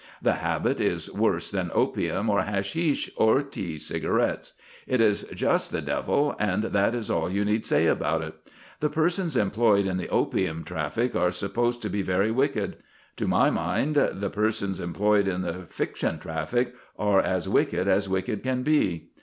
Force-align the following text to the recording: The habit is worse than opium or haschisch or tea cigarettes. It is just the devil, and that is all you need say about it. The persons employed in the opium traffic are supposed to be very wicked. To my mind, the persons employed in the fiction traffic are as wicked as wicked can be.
The 0.19 0.33
habit 0.33 0.81
is 0.81 1.13
worse 1.13 1.51
than 1.51 1.69
opium 1.75 2.27
or 2.27 2.41
haschisch 2.41 3.07
or 3.15 3.43
tea 3.43 3.77
cigarettes. 3.77 4.53
It 4.87 4.99
is 4.99 5.27
just 5.31 5.71
the 5.71 5.81
devil, 5.83 6.35
and 6.39 6.63
that 6.63 6.95
is 6.95 7.11
all 7.11 7.29
you 7.29 7.45
need 7.45 7.65
say 7.65 7.85
about 7.85 8.23
it. 8.23 8.33
The 8.79 8.89
persons 8.89 9.37
employed 9.37 9.85
in 9.85 9.97
the 9.97 10.09
opium 10.09 10.63
traffic 10.63 11.15
are 11.15 11.29
supposed 11.29 11.83
to 11.83 11.89
be 11.91 12.01
very 12.01 12.31
wicked. 12.31 12.77
To 13.17 13.27
my 13.27 13.51
mind, 13.51 13.93
the 13.95 14.31
persons 14.31 14.79
employed 14.79 15.27
in 15.27 15.43
the 15.43 15.67
fiction 15.69 16.17
traffic 16.17 16.73
are 16.97 17.19
as 17.19 17.47
wicked 17.47 17.87
as 17.87 18.09
wicked 18.09 18.41
can 18.41 18.63
be. 18.63 19.11